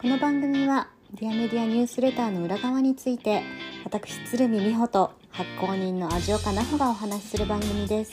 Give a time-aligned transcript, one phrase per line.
[0.00, 3.42] この番組はディアメディアニュースレターの裏側について
[3.84, 8.12] 私鶴見美穂と発行人の味岡奈穂がお話しする番組です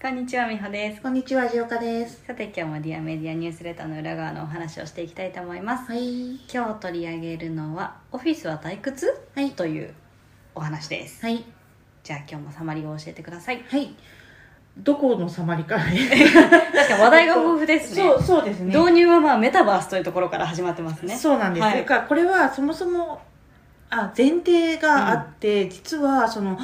[0.00, 2.22] こんにちは美穂ですこんにちは、じおかです。
[2.28, 6.36] さて今日もディアメディアニュースレターの裏側のお話をしていきたいと思います、はい。
[6.52, 9.94] 今日取り上げるのはオフィスは退屈、はいという
[10.54, 11.44] お話です、はい。
[12.04, 13.96] じゃあ今日もサマリーを教えてくださいはい。
[14.78, 15.76] どこのサマリか。
[16.72, 18.76] 確か話題が豊富ですねそう、そうですね。
[18.76, 21.62] 導入はまあメタバースというところから始まってますねそうなんです。
[21.62, 23.20] はいというか、これはそもそも、
[23.90, 26.58] あ、前提があって、実は、その、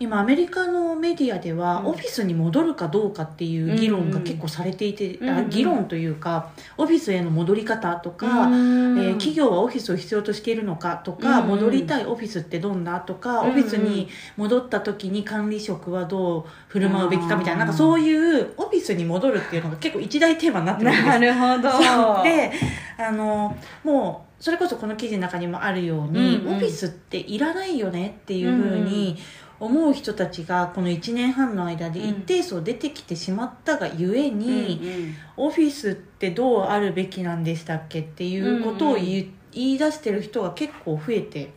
[0.00, 1.86] 今アメリカのメディアでは、うん。
[1.88, 5.38] オフィスに戻るかどうかっていう議論が結構されていて、うんうん。
[5.38, 11.48] あ議論というかオフィスへの戻り方とか、うえんー企業はオフィスを必要としているのかとか、うんうん。
[11.48, 13.58] 戻りたいオフィスってどんなとか、うんうん。
[13.58, 21.06] オフィスに戻った時に管理職はどう振る舞うべきかみたいななんかそういうオフィスに戻るっていうのが結構一大テーマになってるんです。
[21.06, 22.22] なるほど。
[22.22, 22.52] で
[22.98, 29.16] あのもうそれこそこの記事の中にもあるように、うんうんオフィスっていらないよねっていうふうに
[29.60, 41.50] 思う人たちがこの1年半の間で一定数出てきてしまったがゆえに、オフィスってどうあるべきなんでしたっけっていうことを言い,、言い出してる人が結構増えて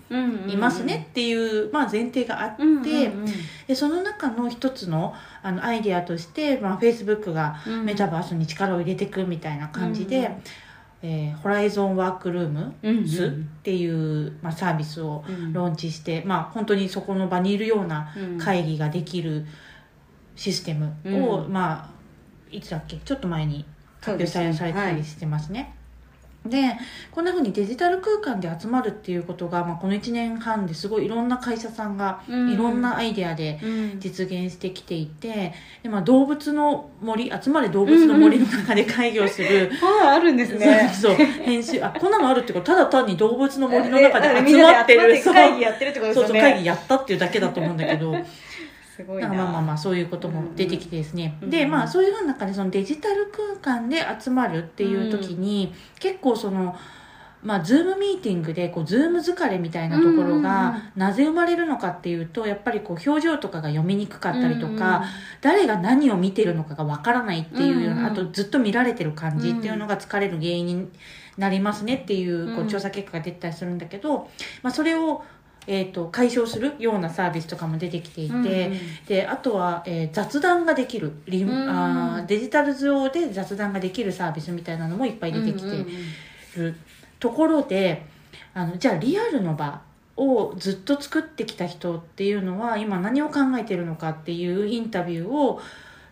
[0.48, 3.26] いますねっていう、まあ、前提があって、うんうんうん。
[3.68, 5.14] でその中の一つの
[5.44, 7.86] あのアイデアとして、まあ、Facebook がうん。
[7.86, 10.44] メタバースに力を入れていくみたいな感じで、うん
[11.04, 13.30] えーホライゾンワークルームうんスっ
[13.64, 19.46] ていう、まあ、サービスをうんローンチして、まあ、本当にそこの場にいるようなうん会議ができる
[20.36, 21.52] システムを、うん。
[21.54, 21.90] まあ
[22.52, 22.98] いつだっけ？
[22.98, 23.66] ちょっと前に
[24.02, 25.74] 発表され,、たりしてますね。
[26.46, 26.76] で
[27.12, 32.52] こんなふうにデジタル空間で集まるっていうことが、まあ、この1年半ですごいいろんな会社さんがうん。
[32.52, 34.00] いろんなアイデアでうん。
[34.00, 35.54] 実現してきていて
[35.84, 39.72] で、まあ、動物の森集まれ動物の森の中で会議をする、
[40.04, 40.92] ああるんですね。
[40.94, 42.66] そうそう編集あこんなのあるってこと。
[42.66, 45.22] ただ単に動物の森の中で集まってる。
[45.22, 45.34] そう。
[45.34, 46.28] 会議やってるってことですよね。
[46.28, 48.16] そうそう会議やったっていうだけだと思うんだけど
[49.02, 53.32] すごいまあまあまあそういうことも出てきてですね、うんでまあそういうふうな中でそのデジタル
[53.62, 56.76] 空間で集まるっていう時に、結構その
[57.44, 65.06] まあ、ズームミーティングでこうズーム疲れみたいなところがなぜ生まれるのかっていうとやっぱりこう表情とかが読みにくかったりとか、
[65.42, 70.88] 誰が何を見てるのかがわからないっていうような、あとずっと見られてる感じっていうのが疲れる原因に
[71.38, 72.68] なりますねっていうこううん。
[72.68, 74.30] 調査結果が出てたりするんだけど、
[74.62, 75.24] まあ、それを、
[75.68, 78.80] えー、と解消するようなサービスとかも出てきていて、うんうん。
[79.08, 81.70] であとは、えー雑談ができるリンうん。
[81.70, 85.86] あーデジタル上で雑談ができるサービスみたいなのもいっぱい出てきて
[86.58, 86.76] る。
[87.20, 88.04] ところで、
[88.54, 89.82] あのじゃあリアルの場
[90.18, 95.62] をずっと作ってきた人っていうのは今何を考えてるのかっていうインタビューを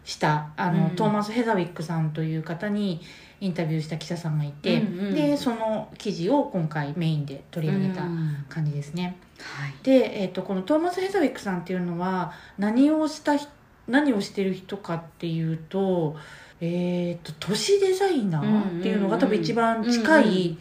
[0.05, 0.95] したあの、うん。
[0.95, 3.01] トーマス・ヘザウィックさんという方に
[3.41, 5.15] インタビューした記者さんがいて、うんうん。
[5.15, 8.45] でその記事を今回メインで取り上げたうん。
[8.49, 9.17] 感じですね。
[9.39, 9.73] はい。
[9.83, 13.49] で、えー、とこのトーマス・ヘザウィックさんっていうのは何をした人
[13.87, 16.15] 何をしてる人かっていうと,、
[16.61, 20.57] えー、と都市デザイナーっていうのが多分一番近い、うんうん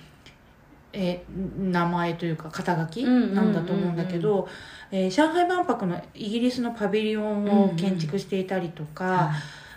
[0.94, 3.34] えー名前というか肩書きうんうんうんうん。
[3.34, 4.48] なんだと思うんだけど、
[4.90, 9.32] えー上海万博のイギリスのパビリオンを建築していたりとか、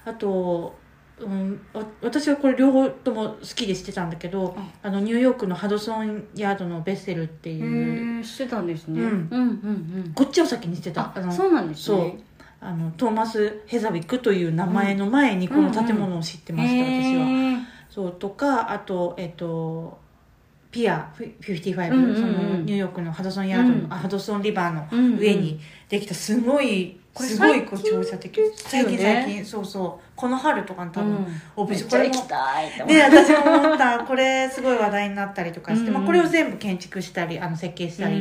[0.06, 0.80] あと、
[1.26, 4.72] うん、わ私はこれ両方とも好きで知ってたんだけど、うん。
[4.84, 9.02] あのニューヨークのハドソンヤードのベッセルってへいう、えしてたんですね。
[9.02, 9.08] うん。
[9.08, 9.44] うんう
[10.10, 11.02] んこっちを先にしてた。
[11.02, 12.20] ああのそうなんですね。
[12.60, 17.26] あのトーマス・ヘザウィックという名前の前にこの建物を知ってました、私は。
[17.26, 17.58] へえ
[17.90, 20.00] そうとかあとえっと
[20.72, 22.16] ピアフィ55、うんうんうん。
[22.16, 22.28] その
[22.60, 23.94] ニューヨークのハドソンヤードの、うん。
[23.94, 25.20] あハドソンリバーのうんうん。
[25.20, 25.60] 上に
[25.90, 30.12] できたすごい、これすごいこう調査的最近最近そうそう。
[30.16, 31.42] この春とかに多分、うん。
[31.58, 32.96] オープンめっちゃ行きたいって思う。
[32.96, 34.00] で私も思った。
[34.00, 35.94] これすごい話題になったりとかして、うん。
[35.96, 38.16] まあ、これを全部建築したりあの設計したり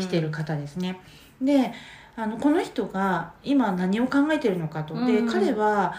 [0.00, 1.00] してる方ですね。
[1.40, 1.72] で
[2.16, 5.28] あのこの人が今何を考えてるのかと、でうん。
[5.28, 5.94] 彼は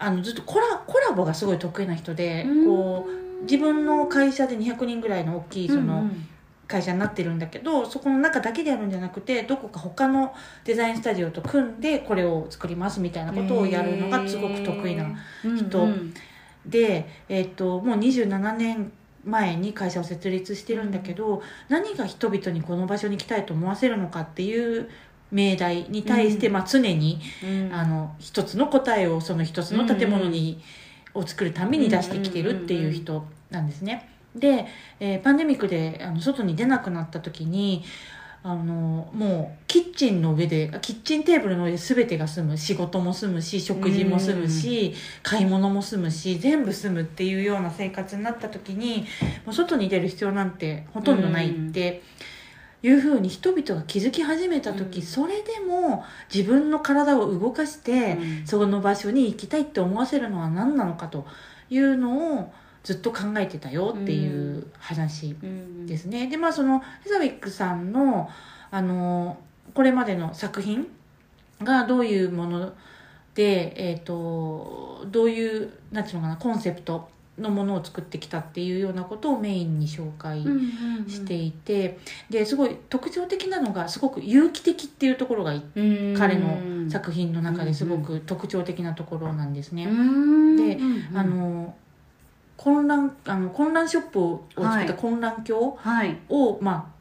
[0.00, 2.66] あのずっとコラコラボがすごい得意な人で、うん。
[2.66, 6.28] こう自分の会社で200人ぐらいの大きいそうんうのん
[6.68, 10.34] 会社になってるんだけど、そこの中だけでやるんじゃなくてどこか他の
[10.64, 16.14] デザインスタジオと組んでこれを作りますみたいなことをやるのがすごく得意な人うんうん。
[16.66, 18.92] で、えっともう27年
[19.24, 24.90] 前に会社を設立してるんだけど、何が人々にこの場所に来たいと思わせるのかっていう
[25.32, 26.52] 命題に対して、うん。
[26.52, 27.72] まあ、常にうん。
[27.72, 30.60] あの一つの答えをその一つの建物に、
[31.14, 34.17] を作るために出してきてるっていう人なんですね。
[34.34, 34.66] で、
[35.00, 37.84] えーパンデミックであの外に出なくなった時に
[38.44, 42.56] あのもうキッチンの上でキッチンテーブルの上で全てが済む。
[42.56, 49.06] 仕事も済むし食事も済むし、買い物も済むし全部済むっていうような生活になった時に
[49.44, 52.02] もう外に出る必要なんてほとんどないって。
[52.80, 55.02] いうふうに人々が気づき始めた時、うん。
[55.02, 58.46] それでも自分の体を動かして、うん。
[58.46, 61.26] その場所に行きたいって思わせるのは何なのかと
[61.70, 62.52] いうのを
[62.82, 65.86] ずっと考えてたよっていう話うん。
[65.86, 66.28] ですね。
[66.28, 68.30] でまあそのヘザウィックさんの
[68.70, 69.38] あの
[69.74, 70.86] これまでの作品
[71.62, 72.72] がどういうもの
[73.34, 77.08] で、えー、とどういうなんていうのかなコンセプト
[77.38, 80.54] のものを作ってきたっていうようなことをメインに紹介うんうん
[81.02, 81.08] うん。
[81.08, 81.98] していて、
[82.30, 85.52] ですごい特徴的なのがすごく有機的っていうところが
[86.16, 89.84] 彼の作品の中ですごく特徴的なところなんですね。
[89.84, 90.56] うん。
[90.56, 91.16] でうんうん。
[91.16, 91.74] あの
[92.58, 94.84] 混乱あの混乱ショップを作はい。
[94.84, 96.18] った混乱鏡はい。
[96.28, 96.98] を、まあ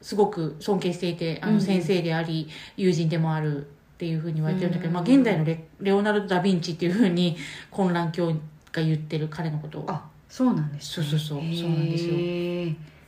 [0.00, 3.68] すごく尊敬していてあの先生であり、友人でもあるっ
[3.98, 7.36] ていうふうに言われてるんだけど、うんまあ、現代のレレオナルド・ダ・ヴィンチっていうふうに
[7.72, 8.38] 混乱鏡
[8.70, 9.80] が言ってる彼のこと。
[9.80, 11.06] をあそうなんですね。
[11.06, 12.14] そうそうそうそうなんですよ。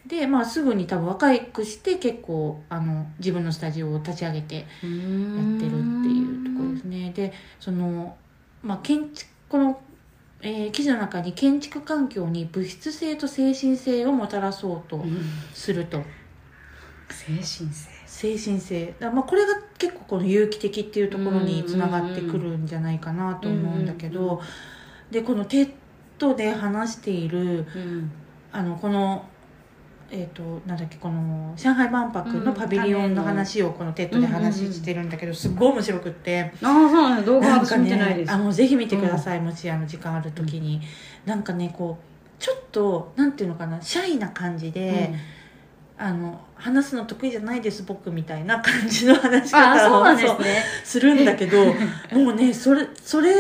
[0.07, 7.13] で、まあ、すぐに多分若くして結構あの自分のスタジオを立ち上げてやってるっていうところですね。
[7.15, 8.17] でその、
[8.63, 9.81] まあ、建築この、
[10.43, 15.21] えー記事の中に建築環境に物質性と精神性をもたらそうとうん。
[15.53, 16.03] すると。
[17.11, 17.89] 精神性。
[18.07, 18.95] 精神性。
[18.99, 24.41] だまあこれが結構この有機的っていうところにつながってくるんじゃないかなと思うんだけうんうんど
[25.11, 28.11] でこの TEDで話しているうん。
[28.53, 29.29] あのこの
[30.13, 36.53] えー、となんだっけこの上海万博のパビリオンの話をこの TEDで話してるんだけどすっごい面白くって。
[36.63, 38.29] ああそうなん動画は私見てないです。
[38.29, 40.81] ねあもうぜひ見てください、もしあの時間ある時に、
[41.25, 45.15] なんかねこうちょっとなんていうのかなシャイな感じで、
[45.97, 50.65] あの話すの得意じゃないです僕みたいな感じの話しああそう方をなんですね。
[50.83, 53.35] するんだけどもうねそれそれ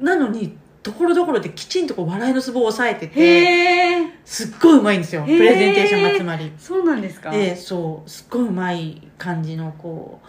[0.00, 5.24] なのにところどころできちんとこう笑いのツボを抑えててすっごいうまいんですよ。
[5.24, 6.52] プレゼンテーションがつまり。
[6.56, 7.32] そうなんですか？
[7.32, 8.08] でそう。
[8.08, 10.20] すっごいうまい感じのこ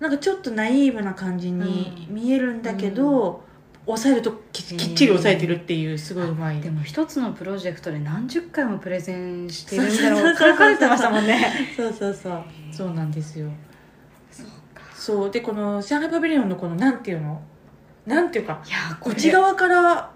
[0.00, 3.42] うなんかちょっとナイーブな感じに見えるんだけど、
[3.84, 6.60] 抑えるとききっちり抑えてるっていうすごいうまい。
[6.60, 11.74] でも一つのプロジェクトで何十回もプレゼンしてるみたいなのそう書かれてましたもんね。
[11.76, 12.44] そうそうそう。
[12.70, 13.50] そうなんですよ。
[14.94, 15.30] そう。
[15.32, 17.42] でこの上海パビリオンのこのなんていうの？
[18.06, 19.16] なんていうかいやこれ。
[19.16, 20.10] 内側から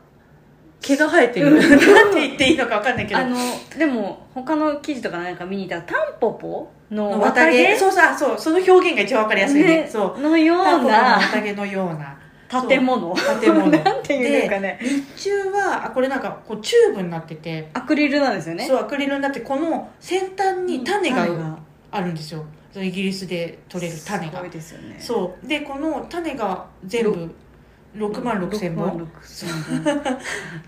[0.81, 1.58] 毛が生えてる、うん。
[1.58, 3.20] なんて言っていいのか分かんないけど。
[3.20, 3.37] あの
[3.78, 7.76] でも他の記事とかなんか見に行ったらタンポポのの綿毛？
[7.76, 9.82] そうそうそうその表現が一番分かりやすいね。
[9.82, 10.20] ねそう。
[10.20, 11.19] のような。
[11.19, 12.16] 綿毛のような。
[12.69, 13.14] 建物。
[13.40, 13.66] 建物。
[13.70, 14.78] なんていうかね。
[14.81, 18.66] 日中はあこれなんかこうチューブになってて、アクリルなんですよね。
[18.66, 21.38] そうアクリルになってこの先端に種が種
[21.92, 22.44] あるんですよ。
[22.76, 24.32] イギリスで取れる種が。
[24.32, 24.96] すごいですよね。
[24.98, 25.46] そう。
[25.46, 27.34] でこの種が全部
[27.96, 28.98] 6万6千6万本。
[29.00, 29.10] の6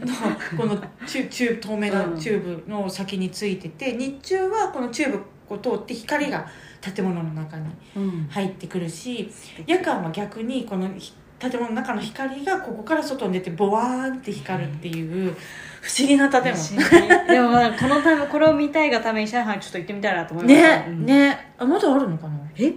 [0.03, 0.77] 0この
[1.07, 2.19] チュチューブ透明なうん。
[2.19, 5.11] チューブの先についてて日中はこのチュー
[5.49, 6.47] ブを通って光が
[6.81, 7.67] 建物の中に
[7.97, 8.27] うん。
[8.31, 9.31] 入ってくるし
[9.67, 15.35] 夜間は逆にこのひ建物の中の光がここから外に出てボワーンって光るっていう
[15.81, 17.27] 不思議な建物。
[17.27, 21.07] でもまあこのためこれを見たいがために上海ちょっと行ってみたいなと思いましたね、うん。
[21.07, 21.53] ね。
[21.59, 22.39] あまだあるのかな？
[22.57, 22.73] え？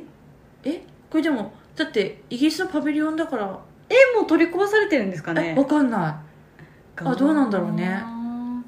[0.63, 0.81] え？
[1.11, 3.59] これでもだってイギリスのパビリオンだから
[3.89, 7.03] えもう取り壊されてるんですかえねわかんない。
[7.03, 7.99] あどうなんだろうね。
[8.01, 8.61] あ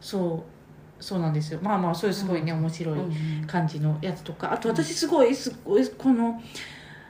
[0.00, 1.02] そう。
[1.02, 1.60] そうなんですよ。
[1.62, 2.98] まあまあそういうすごいね、面白い
[3.46, 4.52] 感じのやつとか。
[4.52, 6.42] あと私すごいすごいこの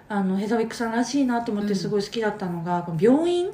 [0.09, 3.51] あのヘザウィックさんらしいなと思ってすごい好きだったのが、この病院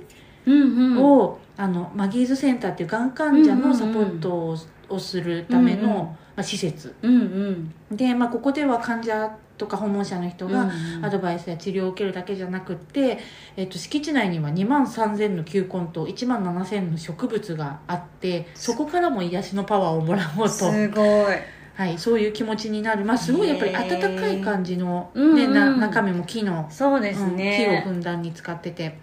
[0.46, 1.02] うんうん。
[1.02, 4.56] を、あのマギーズセンターっていうがん患者のサポートを,、
[4.88, 5.94] をするための、うんうん。
[5.96, 6.94] まあ、施設。
[7.02, 7.96] うんうん。
[7.96, 13.18] で、まあ、ここでは患者とか訪問者の人がうんアドバイスや治療を受けるだけじゃなくって、
[13.56, 21.54] えっと、敷地内には2万3000の球根と1万7000の植物があってそこからも癒しのパワーをもらおうと、すごい。
[21.74, 25.54] はい、そういう気持ちになる、まあ、すごいやっぱり温かい感じの、ねうんうん。
[25.54, 28.96] な中身も木の、そうですうん木をねふ、んだんに使ってて、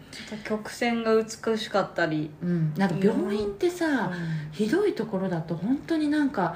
[0.46, 4.52] 曲線が美しかったり、うん、なんか病院ってさ、うん。
[4.54, 6.56] ひどいところだと本当になんか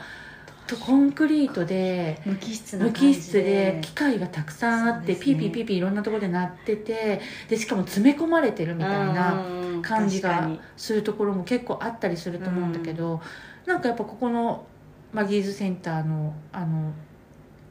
[0.68, 5.20] とコンクリートで無機質な無感じ機質で機械がたくさんあって、ね。
[5.20, 13.22] ピーピーピーピーいろんなところで鳴っててでしかも詰め込まれてるみたいなうん感じがするところも結構あったりすると思うんだけど、
[13.66, 14.66] なんかやっぱここの
[15.14, 16.92] マギーズセンターのあの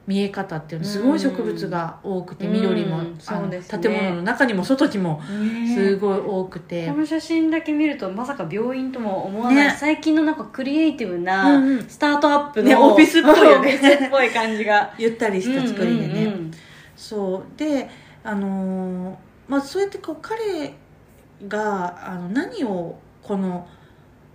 [0.07, 3.79] 見え方っていうのすごい植物が多くて、うん緑も、うんそうですね。
[3.79, 5.21] 建物の中にも外にも。
[5.73, 9.75] すごい多くて、この写真だけ見るとまさか病院とも思わない、ね。
[9.79, 11.89] 最近のなんかクリエイティブうなんうん。
[11.89, 13.75] スタートアップの、ねオフィスっぽいよね。
[13.75, 14.93] オフィスっぽい感じが。
[14.97, 16.51] ゆったりした作りでね、うんうんうん。
[16.95, 17.59] そう。
[17.59, 17.89] で
[18.23, 19.15] あのー
[19.47, 20.73] まあそうやってこう彼
[21.47, 23.67] があの何をこの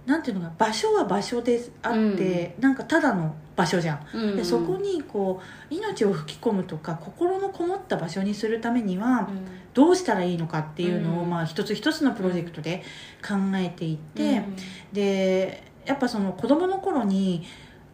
[0.07, 4.07] なんていうのか場所は場所であって、なんかただの場所じゃん。
[4.15, 4.37] うんうん。
[4.37, 5.41] でそこにこ
[5.71, 9.61] う命を吹き込むとか心のこもった場所にするためにはうん。
[9.73, 12.83] どうしたらいいのかっていうのを、うんまあ、一つ一つのプロジェクトで
[13.23, 14.57] 考えていって、うん
[14.93, 17.45] でやっぱその子供の頃に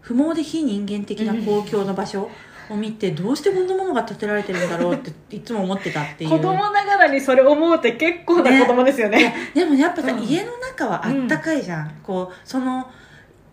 [0.01, 2.29] 不毛で非人間的な公共の場所
[2.69, 6.31] を見てどうしてこんなものが建てられてるんだろうって いつも思ってたっていう。
[6.31, 9.35] 子供ながらにそれ思うって結構な子供ですよね。
[9.55, 10.23] でもやっぱさ、うん。
[10.23, 12.91] 家の中はあったかいじゃん、こうその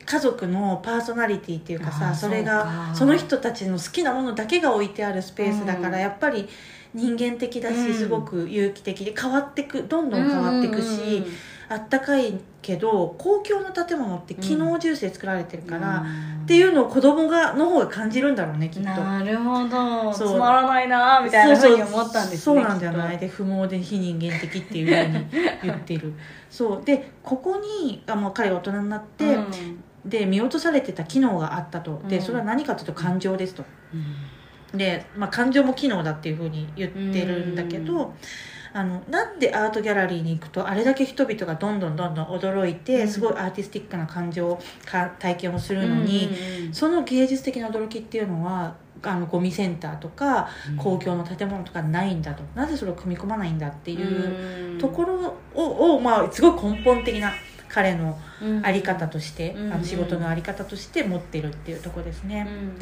[0.05, 2.91] 家族のパーソナリティっていうかさそれがか。
[2.93, 6.01] その人たちの好きなものだけが置いてあるスペースだから、うん。
[6.01, 6.47] やっぱり
[6.93, 7.93] 人間的だし、うん。
[7.93, 10.89] すごく有機的で変わってくどんどん変わっていくし、うん。
[10.89, 11.25] うんうん
[11.69, 16.43] あったかいけど公共の建物って機能重視で作られてるから、うん。
[16.43, 18.89] っていうのを子供がの方が感じるんだろうねきっと。
[18.89, 20.13] なるほど。
[20.13, 23.17] つまらないなみたいなふうに思ったんですねそうなんじゃない？
[23.17, 25.25] で不毛で非人間的っていうふうに
[25.63, 26.13] 言ってる。
[26.49, 26.85] そう。
[26.85, 29.37] でここにあもう彼が大人になっとて、
[30.05, 32.01] で見落とされてた機能があったと。
[32.07, 32.21] でうん。
[32.21, 33.63] それは何かというと感情ですと。
[33.93, 34.77] うん。
[34.77, 38.11] で、まあ、感情も機能だっていうふうに言ってるんだけど、う
[38.73, 43.07] あのなんでアートギャラリーに行くとあれだけ人々がどんどんどんどん驚いて、うん。
[43.07, 46.29] すごいアーティスティックな感情か体験をするのに、
[46.67, 52.43] うんその芸術的な驚きっていうのはあのゴミセンターとか公共の建物とかないんだと。
[52.55, 57.31] なぜそれを組み込まないんだっていうところを,、をまあ、すごい根本的な
[57.73, 58.19] 彼の
[58.61, 59.73] あり方として、うん。
[59.73, 62.79] あの仕事のあり方として持ってるっていうところですね、うん。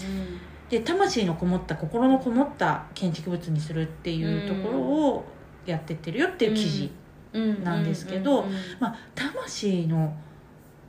[0.70, 5.24] で魂のこもった心のこもった建築物にするっていうところを
[5.66, 6.92] やってってるよっていう記事、
[7.32, 7.64] うん。
[7.64, 8.50] なんですけどうん。
[8.50, 8.56] うん。
[8.82, 10.14] まあ、魂の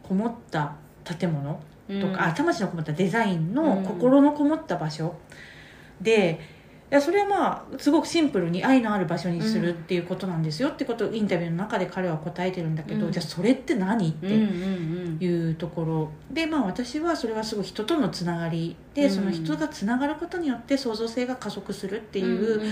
[0.02, 2.00] こもった建物うん。
[2.00, 5.14] とか、あ魂のこもったデザインの心のこもった場所
[6.00, 6.40] で
[6.92, 13.12] いやそれはまあすごくシンプルに愛のある場所にするっていうことなんですよってことをインタビューの中で彼は答えてるんだけど、うん。
[13.12, 16.10] じゃあそれって何っていうところ。
[16.30, 19.10] でまあ私はそれはすごい人とのつながりで、うん。
[19.10, 22.70] その人がつながることによって創造性が加速するってうんいううん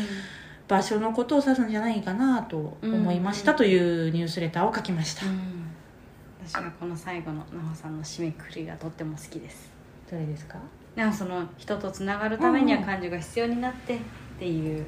[0.69, 5.25] 場所のことを指すんじゃないかなと思いましたというニュースレターを書きました。
[5.25, 5.65] うん。
[6.47, 9.71] 私はこの最後の奈穂さんの締めくくりがとっても好きです。
[10.11, 10.59] どれですか、
[11.01, 13.99] なんかその人とつながるためには感情が必要になってっ
[14.39, 14.85] ていう、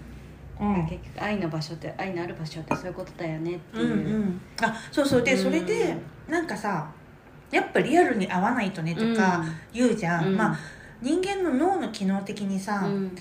[0.61, 0.87] うん。
[0.87, 3.85] 結局愛の場所って愛のある場所ってそういうことだよねっていう。
[3.85, 5.23] う、んうん、あそうそう。
[5.23, 5.43] でうん。
[5.43, 5.97] それで
[6.29, 6.91] なんかさ
[7.51, 9.43] やっぱリアルに合わないとねとか
[9.73, 10.37] 言うじゃん、うん。
[10.37, 10.59] まあ
[11.01, 13.17] 人間の脳の機能的にさ、うん。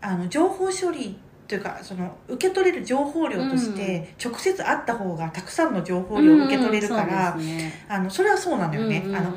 [0.00, 7.40] あの情報処理というかその受け取れる情報量として直接会った方がたくさんの情報量を受け取れるから、うん。
[7.40, 7.86] そうですね。
[7.88, 9.16] あのそれはそうなんだよね、うんうんうん。
[9.16, 9.32] あの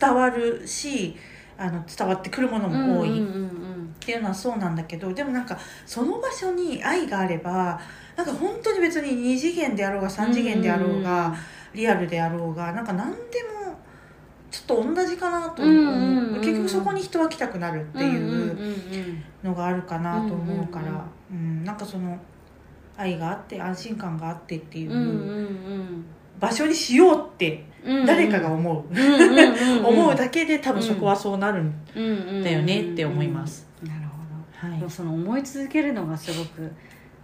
[0.00, 1.14] 伝わるし
[1.58, 3.24] あの伝わってくるものも多い、っ
[3.98, 7.80] ていうのはそうなんだけどでもなんかその場所に愛があれば
[8.16, 11.34] なんか本当に別に2次元であろうが3次元であろうが、
[11.74, 13.76] リアルであろうがなんか何でも
[14.50, 22.18] ちょっと同じかなと思う,、結局そこに人は来たくなるっていううんのがあるかなと思うから、うんなんかその
[22.96, 26.04] 愛があって安心感があってっていう
[26.40, 28.84] 場所にしようってうん誰かが思う、
[29.86, 31.72] 思うだけで多分そこはそうなるん
[32.42, 34.68] だだよねって思います、なるほど。
[34.68, 36.70] はいその思い続けるのがすごく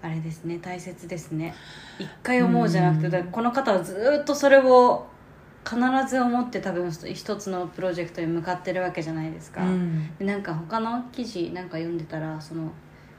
[0.03, 1.55] あれですね大切ですね。
[1.99, 5.07] 一回思うじゃなくてこの方はずっとそれを
[5.65, 5.77] 必
[6.09, 10.15] ず思って多分一つのプロジェクトに向かってるわけじゃないですか、うん。
[10.19, 12.71] でなんか他の記事なんか読んでたらその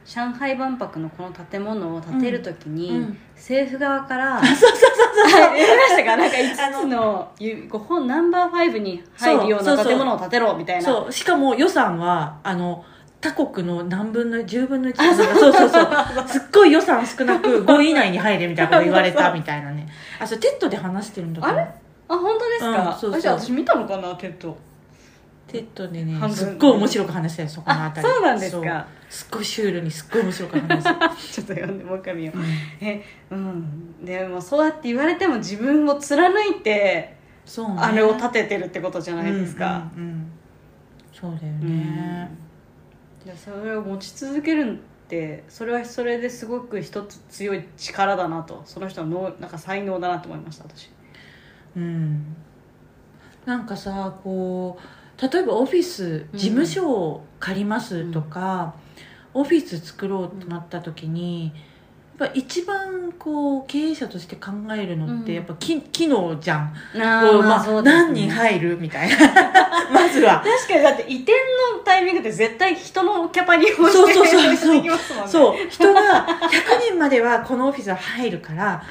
[0.06, 3.18] 上海万博のこの建物を建てるときに、うん。
[3.34, 5.42] 政府側からそうそうそうそう。
[5.42, 10.82] はいやりましたかなんか5つのゆ5本ナンバー5に入るような建物を建てろみたいな。
[10.82, 11.12] そう。
[11.12, 12.84] しかも予算はあの
[13.20, 16.28] 他国の何分の10分の1なんかそうそうそう。
[16.28, 19.88] すっごい予算少なく5位以内に入れみたいなこと言われたみたいなね
[20.20, 21.60] あそれ TEDで話してるんだと思う
[22.08, 24.56] あ本当ですか、うんそうそうあじゃあ私見たのかなテッド
[25.46, 26.36] テッドでね半分。
[26.36, 28.08] すっごい面白く話してるそこのああたり。
[28.08, 28.86] そうなんですか。
[29.08, 30.96] すっごいシュールにすっごい面白く話してる、
[31.32, 32.38] ちょっと読んでもう一回見よう。
[32.38, 32.44] うん。
[32.80, 34.04] えうん。
[34.04, 37.74] でもそうやって言われても自分を貫いてそうね。
[37.78, 40.32] あれを立ててるってことじゃないですか、うんうんうん。
[41.12, 42.28] そうだようん。
[43.36, 44.76] それを持ち続けるっ
[45.08, 48.62] てそれはそれですごく一つ強い力だなと。
[48.64, 50.90] その人の能なんか才能だなと思いました私。
[51.76, 52.36] うん。
[53.44, 56.38] なんかさこう例えばオフィスうん。
[56.38, 58.74] 事務所を借りますとか、
[59.34, 61.52] オフィス作ろうとなった時に、
[62.18, 65.34] やっぱ一番こう経営者として考えるのってうん。
[65.36, 66.74] やっぱき、機能じゃん。
[66.98, 67.82] あこうまあね。
[67.82, 69.16] 何人入るみたいな。
[69.92, 70.42] まずは。
[70.42, 74.82] 確かにだって移転のタイミングって絶対人のキャパに応じてそうそうそうそう。
[74.82, 74.90] ね。
[75.26, 75.68] そう。
[75.68, 78.82] 人が100人まではこのオフィスは入るから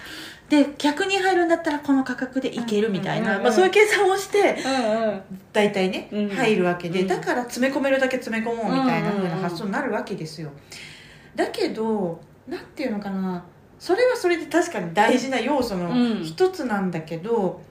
[0.49, 5.21] で100人入るんだったらこの価格でいけるみたいな、まあ、そういう計算をしてうんうん。
[5.51, 7.07] 大体ね、うん入るわけでうん。
[7.07, 10.51] だから詰め込めるだけ詰め込もうみたいな風な発想になるわけですよ。
[11.35, 13.43] だけどなんていうのかな
[13.79, 16.23] それはそれで確かに大事な要素のうん。
[16.23, 17.61] 一つなんだけど、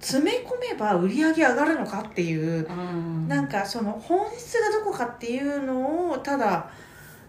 [0.00, 3.28] 詰め込めば売り上げ上がるのかっていううん。
[3.28, 6.70] なんかその本質がどこかっていうのをただ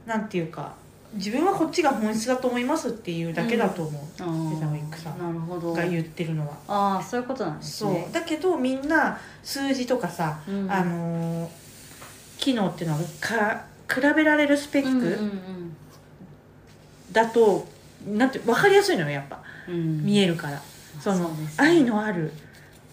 [0.05, 0.75] なんていうか
[1.13, 5.73] 自分はこっちが本質だと思いますっていうだけだと思う、あーデザウィックさんなるほど。
[5.73, 6.53] が言ってるのは。
[6.67, 7.93] ああそういうことなんですそう。
[7.93, 10.71] ねだけどみんな数字とかさ、うん。
[10.71, 11.49] あのー
[12.37, 15.19] 機能っていうのはか比べられるスペうんうんック
[17.11, 17.65] だと、
[18.05, 19.41] なんて分かりやすいのよやっぱ。
[19.67, 19.73] うん。
[19.73, 20.61] うん見えるから、
[20.99, 21.47] そのね。
[21.57, 22.31] 愛のある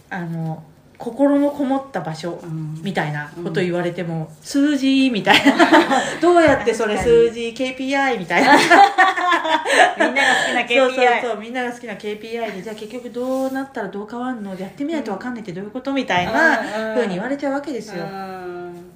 [0.09, 0.63] あの
[1.05, 2.81] 心のこもった場所うん。
[2.83, 5.55] みたいなこと言われても、数字みたいな。
[6.23, 8.57] どうやってそれ数字 KPI みたいな。
[8.57, 14.59] みんなが好きな KPI そうそうそうみんなが好きな KPI でじゃあ結局どうなったらどう変わるの？
[14.59, 15.93] やってみないと分かんないってどういうこと？
[15.93, 16.63] みたいな
[16.95, 18.03] ふうに言われちゃうわけですよ。
[18.03, 18.91] うん。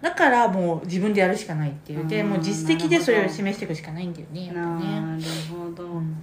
[0.00, 2.30] だからもう自分でやるしかないっていうでうん。
[2.30, 6.16] もう実績でそれを示していくしかないんだよねやっぱね、なるほど、うん。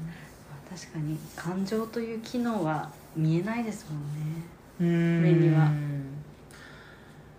[0.74, 1.18] 確かに。
[1.36, 4.08] 感情という機能は見えないですもんね。
[4.50, 5.72] うん目には。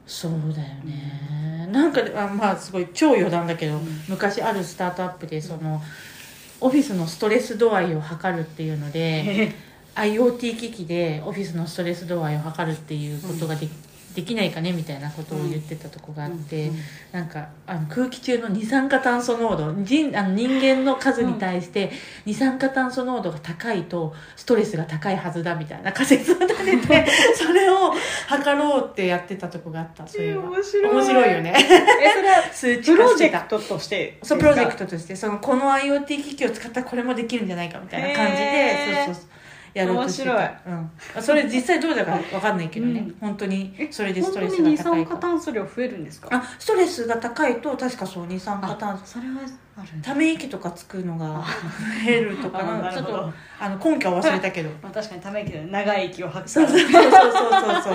[0.07, 3.83] そうだよね、なんかあまあすごい超余談だけど、うん。
[4.09, 5.83] 昔あるスタートアップでその、
[6.61, 9.53] オフィスのストレス度合いを測るっていうので
[9.95, 13.69] IoT 機器でオフィスのストレス度合いを測るっていうことがで,、
[14.17, 16.77] できないかねみたいなことを言ってたとこがあって、うん
[17.13, 21.91] なんかあの空気中の二酸化炭素濃度人あの人間の数に対して
[22.27, 27.95] 二酸化炭素濃度が高いとストレスが高いはずだみたいな仮説を立てて それを
[28.27, 30.07] 測ろうってやってたとこがあった。
[30.07, 30.93] そういう面白い。
[30.93, 31.55] 面白いよね。
[31.57, 33.39] えそれは 数値プロ化してた。
[33.39, 35.17] ジェクトとしてそうプロジェクトとして。
[35.17, 39.36] そのこの IoT 機器を使ったらこれもできるんじゃないかみたいな感じで、そうそうそう
[39.77, 40.35] やろうとしてた。
[40.65, 43.17] 面うん、それ実際どうだか分かんないけどね、うん。
[43.21, 46.29] 本当にえそれでストレス本当に二が高いか酸化炭素量増えるんですか？
[46.33, 49.07] あストレスが高いと確かそう二酸化炭素。
[49.07, 49.35] それは
[49.79, 51.45] あるんだため息とかつくのが
[52.05, 54.71] 増えるとかちょっとあの根拠は忘れたけど。
[54.83, 57.91] まあ、確かにため息で長い息を吐くそうそうそうそうそ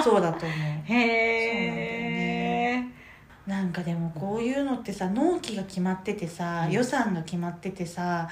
[0.00, 0.02] う。
[0.02, 0.58] そうだと思う。
[0.84, 2.84] へえ
[3.46, 6.72] なんかでもこういうのってさ納期が決まっててさ、うん。
[6.72, 8.28] 予算が決まっててさ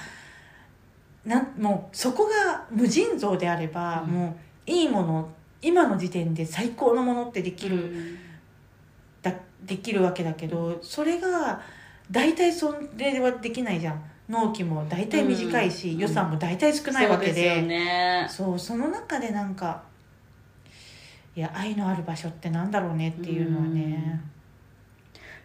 [1.27, 4.11] なんもうそこが無尽蔵であれば、うん。
[4.13, 4.37] も
[4.67, 5.29] ういいもの
[5.61, 8.17] 今の時点で最高のものってできる、
[9.23, 9.33] だ
[9.65, 11.61] できるわけだけどそれが
[12.11, 14.03] 大体それはできないじゃん。
[14.29, 15.99] 納期も大体短いし、うん。
[15.99, 17.33] 予算も大体少ないわけで。
[17.33, 18.27] そうですよね。
[18.29, 19.83] そうその中でなんか
[21.35, 24.21] いや愛のある場所ってなんだろうねっていうのはね、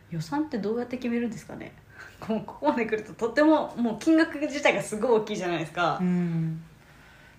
[0.09, 1.73] 予算ってどうやって決めるんですかね？
[2.21, 5.97] こう ここまで来るととてももう金額自体がすごい大きいじゃないですか。
[5.99, 6.61] うん、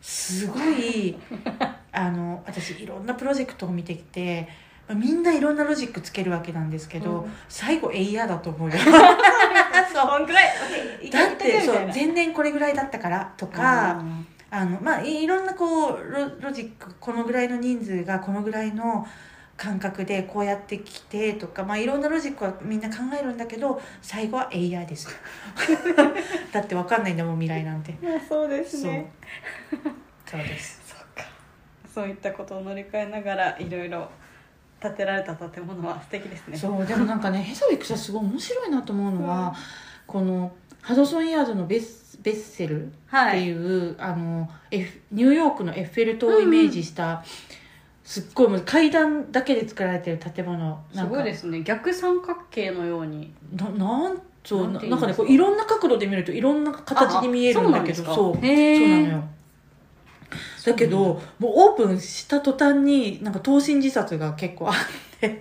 [0.00, 1.16] すごい
[1.92, 4.48] あの私いろんなプロジェクトを見てきて
[4.88, 7.32] まあみんないろんなロジックつけるわけなんですけど、うん。
[7.48, 8.76] 最後エイヤーだと思うよ。
[9.92, 14.02] そんくらいだってそう前年これぐらいだったからとか、
[14.50, 19.06] あのまあいいろんなこうロロジックこのぐらいの人数がこのぐらいの
[19.62, 25.06] 感覚でこうやってきてとか、まあ、いろんなロジックはみんな考えるんだけど最後は AI です
[26.50, 27.94] だって分かんないんだもん未来なんて。
[28.02, 28.90] まあそうですそう。
[28.90, 29.12] ね
[30.26, 30.82] そうです。
[30.84, 31.24] そうか。
[31.94, 34.08] そういったことを乗り換えながらいろいろ
[34.80, 36.56] 建てられた建物は素敵ですね。
[36.56, 36.84] そう。
[36.84, 39.54] でもなんかねヘザウィックさんすごい面白いなと思うのは、うん。
[40.06, 43.52] このハドソンヤードのベスベッセルっはいてい。
[43.52, 47.22] う、あのエフニューヨークのエッフェル塔をイメージした、
[48.04, 50.78] すっごいもう階段だけで作られてる建物。
[50.94, 51.62] すごいですすね。
[51.62, 53.32] 逆三角形のように。
[53.56, 55.22] ななんそうなんななんかねていうんですか？
[55.22, 58.42] こういろんな角度で見るといろんな形に見えるんだけどあそうそう。
[58.42, 59.24] なのよ。
[60.64, 64.74] だけどもうオープンした途端になんか投身自殺が結構あっ
[65.20, 65.40] て。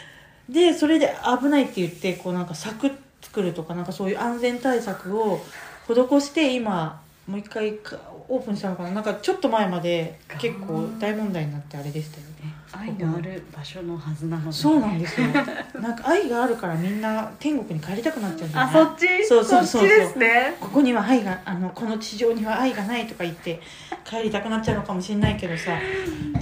[0.48, 2.90] でそれで危ないって言ってこうなんか柵
[3.22, 5.40] 作るとかなんかそういう安全対策を
[5.88, 7.96] 施して今もう一回か
[8.28, 12.32] オープンしたのかななんかちょっと前まで結構大問題になってあれでしたよね。
[12.74, 15.26] 愛のある場所のはずなのでそうなんですよ。
[15.26, 19.24] なんか愛があるからみんな天国に帰りたくなっちゃうんだよねあそっち？
[19.26, 20.56] そうそうそうですね。
[20.60, 23.60] ここには愛があのこの地上には愛がないとか言って
[24.04, 25.72] 帰りたくなっちゃうのかもしれないけどさ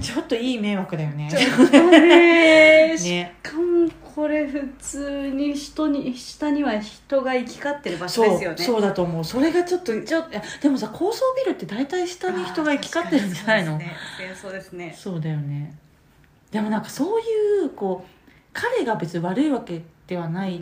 [0.00, 1.28] ちょっといい迷惑だよね。
[1.30, 3.34] ちょっとね しね
[4.14, 8.58] これ普通に人に下には人が行き交ってる場所ですよね。
[8.58, 9.24] そうだと思う。
[9.24, 10.24] それがちょっとちょ
[10.60, 13.80] でもさ高層ビルって大体下に人が行き交ってるんじゃないの。
[14.40, 14.94] そうですね。
[14.96, 15.76] そうだよね。
[16.50, 18.10] でもなんかそういうこう
[18.52, 20.60] 彼が別に悪いわけではない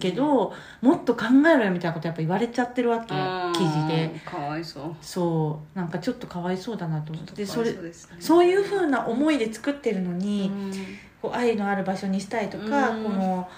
[0.00, 3.14] けど、もっと考えろよみたいなことやっぱ言われちゃってるわけ
[3.56, 4.20] 記事で。
[4.26, 4.96] かわいそう。
[5.00, 5.78] そう。
[5.78, 7.34] なんかちょっとかわいそうだなと思って。
[7.34, 7.72] でそれ
[8.18, 10.72] そういうふうな思いで作ってるのに、うん。
[11.22, 13.04] こう愛のある場所にしたいとか、うん。
[13.04, 13.48] この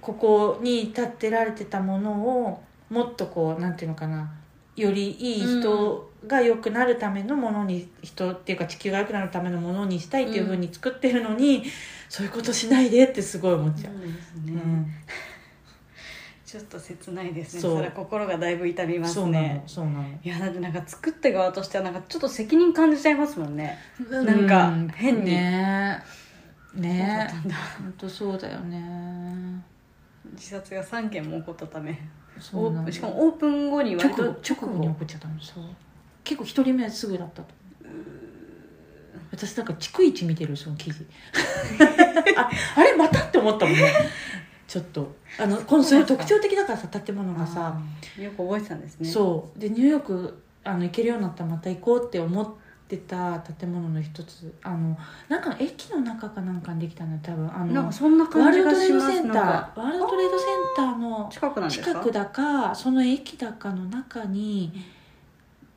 [0.00, 4.30] ここに立ってられてたものをもっとこうなんていうのかな
[4.76, 11.64] よりいい人が良くなるためのものに、人っていうか地球が良くなるためのものにしたいっていうふうに作ってるのに、
[12.08, 13.92] そういうことしないでってすごい思っちゃう。
[16.44, 17.60] ちょっと切ないですね。
[17.60, 19.62] それは心がだいぶ痛みますね。
[19.66, 23.78] そうなのいやだってなんか作った側としてはなんかちょっと責任感じちゃいますもんね。
[24.10, 25.32] なんかうん変に。
[25.32, 26.02] ね。
[26.74, 27.28] ね。
[27.78, 29.62] 本当そうだよね。
[30.32, 32.00] 自殺が3件も起こったため。
[32.40, 34.40] しかもオープン後に割と直後。
[34.40, 35.64] 直後に起こっちゃったのそう
[36.28, 37.48] 結構一人目すぐだったと。
[39.32, 41.06] 私なんか逐一見てるその記事。
[42.36, 43.90] ああれまたって思ったもんね。
[44.66, 45.16] ちょっと。
[45.38, 47.80] あのこのそれ特徴的だからさ建物がさ。
[48.18, 49.08] よく覚えてたんですね。
[49.08, 49.58] そう。
[49.58, 52.46] でニューヨークあの行けるようになったらまた行こうって思っ
[52.86, 54.52] てた建物の一つ。
[54.62, 54.98] あの
[55.30, 57.54] なんか駅の中かなんかにできたのよ多分。
[57.54, 59.06] あのなんかそんなワー感じルドがします。
[59.06, 64.97] トレードセンターワールドトレードセンターの近くだかその駅だかの中に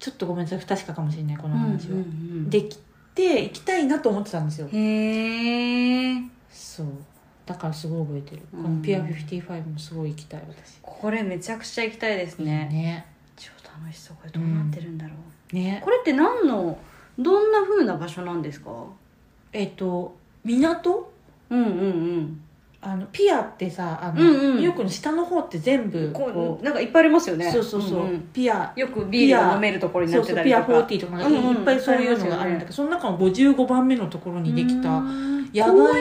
[0.01, 2.03] ちょっとごめんなさい不確かかもしれないこの話は、うんうんう
[2.47, 2.49] ん。
[2.49, 2.79] でき
[3.13, 4.67] て行きたいなと思ってたんですよ。
[4.73, 6.87] へえそう。
[7.45, 8.63] だからすごい覚えてる、うん。
[8.63, 10.79] このピア55もすごい行きたい私。
[10.81, 12.67] これめちゃくちゃ行きたいですね。
[12.71, 13.05] ね。
[13.37, 15.13] 超楽しそうこれどうなってるんだろ
[15.53, 15.79] う、ね。
[15.83, 16.79] これって何の
[17.19, 18.71] どんな風な場所なんですか？
[19.53, 21.11] えっ、と港？
[21.51, 21.73] うんうんう
[22.21, 22.41] ん
[22.83, 24.57] あのピアってさあの、うんうん。
[24.57, 26.63] ニューヨークの下の方って全部ここう。
[26.65, 27.51] なんかいっぱいありますようね。
[27.51, 28.21] そうそうそう、んん。
[28.33, 35.51] ピアよくビールが飲めるところになそうそうピアってたりとか40とかなんかいうんうんいっぱいそういうのがあるんだけど、その中の55番目のところにできたうん。
[35.53, 35.93] 野外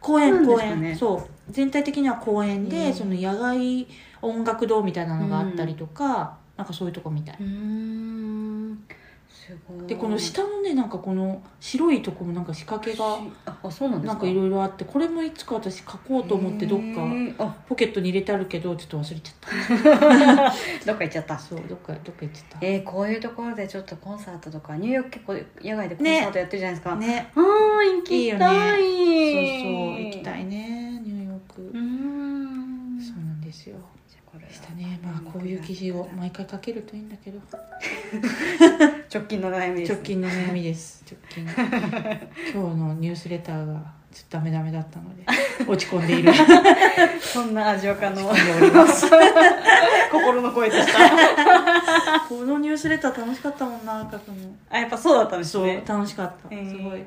[0.00, 0.46] 公園？
[0.46, 0.94] 公園、ね。
[0.94, 1.30] そう。
[1.50, 2.94] 全体的には公園で、うん。
[2.94, 3.86] その野外
[4.22, 8.33] 音楽堂みたいなのがあったりとか、なんかそういうとこみたい、うーん
[9.86, 20.54] でこの下のねなんかこの白いとこもなんか仕掛けがああそうなんなんかいろいろあってこれもいつか私書こうと思ってどっかポケットに入れてあるけどちょっと忘れちゃった。
[20.86, 21.38] どっか行っちゃった。
[21.38, 27.30] そうどっかどっか行っちゃっえー、こういうところでちょっとコンサートとかニューヨーク結構野外でコンサートやってるじゃないですか、たね。
[27.34, 29.04] ああ行きたい。
[29.34, 33.76] そうそう行きたいねニューヨーク、うーんそうなんですよ
[34.08, 37.38] じゃあこれはしたねまあこういう記事を毎回書けるといいんだけど。
[39.12, 41.04] 直近の悩みです、直近の悩みです。
[41.08, 41.44] 直近。
[42.52, 43.74] 今日のニュースレターが
[44.12, 45.24] ちょっとダメダメだったので
[45.66, 46.32] 落ち込んでいる。
[47.20, 48.32] そんな味わかの？
[50.10, 50.98] 心の声でした。
[52.28, 54.34] このニュースレター楽しかったもんな書くの
[54.70, 56.54] あやっぱそうだったんですそうね楽しかった。
[56.54, 56.70] へー。
[56.70, 57.02] すごい。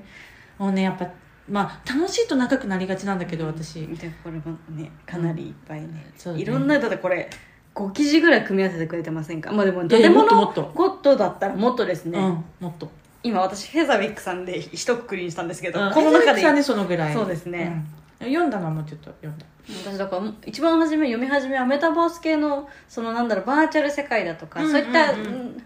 [0.58, 1.08] もうねやっぱ
[1.50, 3.88] まあ楽しいと長くなりがちなんだけど私。
[3.88, 6.44] でこれもねかなりいっぱいね,、そうだね。
[6.44, 7.30] いろんなだってこれ
[7.78, 9.52] 5記事ぐらい組み合わせてくれてませんか？
[9.52, 12.90] まあでも建物ゴッドだったらもっとですね、うんもっと。
[13.24, 15.94] 今私フェザーウィックさんで一括りにしたんですけど、うん。
[15.94, 17.14] この中でさんでそのぐらい。
[17.14, 17.84] そうですね、
[18.22, 18.28] うん。
[18.28, 19.46] 読んだのはもうちょっと読んだ。
[19.84, 25.14] 私だから一番初め読み始めはメタバース系のそのなんだろうバーチャル世界だとか、うんそういった、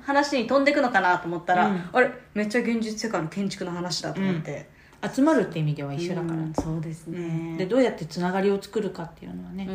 [0.04, 1.89] 話に飛んでいくのかなと思ったら、うん。
[1.93, 4.69] あれめっちゃ現実世界の建築の話だと思って、
[5.14, 7.22] 集まるって意味では一緒だから、うんそうですね、う
[7.54, 7.58] ん。
[7.58, 9.66] でどうやってつながりを作るかっていうのはね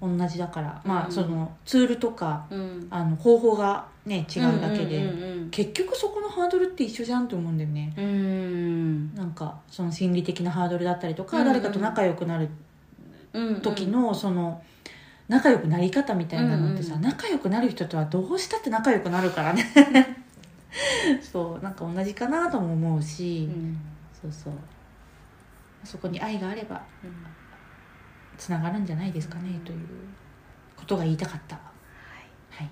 [0.00, 0.18] う、ん。
[0.18, 0.80] 同じだから。
[0.84, 1.12] まあ、うん。
[1.12, 2.86] そのツールとかうん。
[2.90, 5.12] あの方法がね違うだけで、
[5.50, 7.92] 結局そこのハードルって一緒じゃんと思うんだよね。
[7.96, 8.04] うん。
[8.04, 12.48] うんなんかその心理的なハードルだったりとか、誰かと仲良くなる
[13.62, 14.62] 時のその
[15.28, 17.08] 仲良くなり方みたいなのってさ、うんうん。
[17.08, 19.64] 仲良くなる人とはどうしたって仲良くなるからね。
[21.20, 23.78] そうなんか同じかなとも思うし、うん
[24.32, 24.52] そうそう。
[25.84, 26.82] そこに愛があれば
[28.36, 29.60] つながるんじゃないですかね、うん。
[29.60, 29.86] という
[30.76, 31.56] ことが言いたかった。
[31.56, 31.62] は
[32.64, 32.68] い。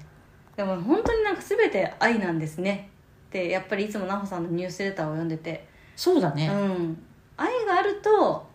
[0.57, 2.91] でも本当になんか全て愛なんですね。
[3.29, 6.97] ってやっぱりいつも奈穂さんのニュースレターを読んでて、うそうだね、ん、
[7.37, 8.49] 愛があると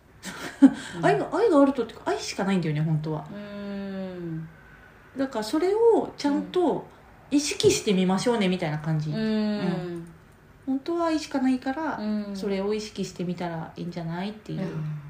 [1.01, 3.25] 愛が愛があるとっていうか愛しかないんだよね本当は。
[3.31, 4.47] うん。
[5.17, 6.85] だからそれをちゃんと
[7.31, 10.07] 意識してみましょうねみたいな感じ、うん
[10.69, 12.35] 本当は愛しかないから、うん。
[12.35, 14.61] それを意識してみたらいいんじゃないっていう、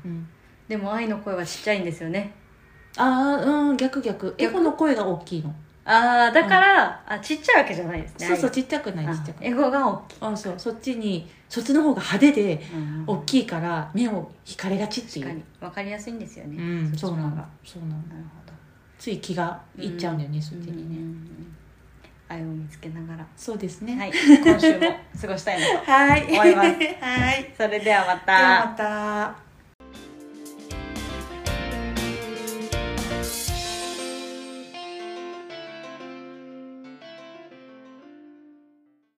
[0.06, 0.26] うん。
[0.70, 2.34] でも愛の声はちっちゃいんですよね。
[2.96, 4.34] ああうん逆逆。
[4.38, 5.54] エ逆ゴの声が大きいの。
[5.84, 9.44] ああだから、あちっちゃいわけじゃないですねそうそう愛ちっちゃくないちっちゃく。
[9.44, 15.26] エゴが大きい、あそうそっちにそっちの方が派手でうん大きいから目を引かれがちっていう。
[15.26, 15.44] 確かに。
[15.60, 17.50] 分かりやすいんですよね、うんそうなのそっちの方が。
[17.66, 18.54] そうなのなるほど。
[18.98, 20.96] つい気がいっちゃうんだよね、そっちにね、
[22.30, 23.26] 愛を見つけながら。
[23.36, 23.98] そうですね。
[23.98, 24.12] はい。
[24.44, 24.88] 今週も
[25.20, 26.24] 過ごしたいなとはい。
[26.32, 26.70] 思います。
[27.02, 27.54] はい。
[27.58, 28.66] それではまた。
[28.68, 29.49] また